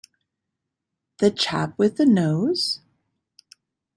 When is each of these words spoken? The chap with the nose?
The 1.19 1.29
chap 1.29 1.77
with 1.77 1.97
the 1.97 2.07
nose? 2.07 2.81